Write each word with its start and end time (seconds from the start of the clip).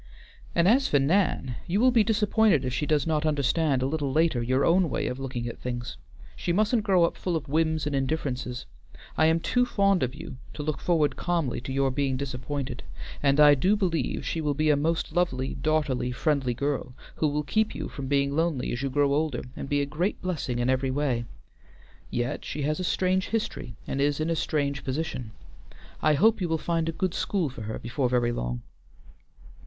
"And 0.55 0.67
as 0.67 0.87
for 0.87 0.97
Nan, 0.97 1.57
you 1.67 1.79
will 1.79 1.91
be 1.91 2.03
disappointed 2.03 2.65
if 2.65 2.73
she 2.73 2.87
does 2.87 3.05
not 3.05 3.23
understand 3.23 3.83
a 3.83 3.85
little 3.85 4.11
later 4.11 4.41
your 4.41 4.65
own 4.65 4.89
way 4.89 5.05
of 5.05 5.19
looking 5.19 5.47
at 5.47 5.59
things. 5.59 5.95
She 6.35 6.51
mustn't 6.51 6.81
grow 6.81 7.03
up 7.03 7.15
full 7.15 7.35
of 7.35 7.47
whims 7.47 7.85
and 7.85 7.95
indifferences. 7.95 8.65
I 9.15 9.27
am 9.27 9.39
too 9.39 9.63
fond 9.63 10.01
of 10.01 10.15
you 10.15 10.37
to 10.55 10.63
look 10.63 10.79
forward 10.79 11.17
calmly 11.17 11.61
to 11.61 11.71
your 11.71 11.91
being 11.91 12.17
disappointed, 12.17 12.81
and 13.21 13.39
I 13.39 13.53
do 13.53 13.75
believe 13.75 14.25
she 14.25 14.41
will 14.41 14.55
be 14.55 14.71
a 14.71 14.75
most 14.75 15.11
lovely, 15.13 15.53
daughterly, 15.53 16.11
friendly 16.11 16.55
girl, 16.55 16.95
who 17.17 17.27
will 17.27 17.43
keep 17.43 17.75
you 17.75 17.87
from 17.87 18.07
being 18.07 18.35
lonely 18.35 18.71
as 18.71 18.81
you 18.81 18.89
grow 18.89 19.13
older, 19.13 19.43
and 19.55 19.69
be 19.69 19.81
a 19.81 19.85
great 19.85 20.19
blessing 20.19 20.57
in 20.57 20.67
every 20.67 20.89
way. 20.89 21.25
Yet 22.09 22.43
she 22.43 22.63
has 22.63 22.79
a 22.79 22.83
strange 22.83 23.27
history, 23.27 23.75
and 23.85 24.01
is 24.01 24.19
in 24.19 24.31
a 24.31 24.35
strange 24.35 24.83
position. 24.83 25.29
I 26.01 26.15
hope 26.15 26.41
you 26.41 26.49
will 26.49 26.57
find 26.57 26.89
a 26.89 26.91
good 26.91 27.13
school 27.13 27.49
for 27.49 27.61
her 27.61 27.77
before 27.77 28.09
very 28.09 28.31
long." 28.31 28.63